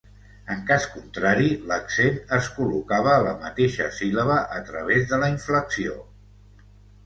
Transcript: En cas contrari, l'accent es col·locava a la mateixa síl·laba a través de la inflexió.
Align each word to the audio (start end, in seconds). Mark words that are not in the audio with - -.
En 0.53 0.61
cas 0.69 0.87
contrari, 0.93 1.49
l'accent 1.71 2.17
es 2.39 2.49
col·locava 2.57 3.13
a 3.19 3.21
la 3.29 3.35
mateixa 3.45 3.93
síl·laba 4.01 4.41
a 4.59 4.65
través 4.73 5.09
de 5.15 5.23
la 5.25 5.33
inflexió. 5.39 5.99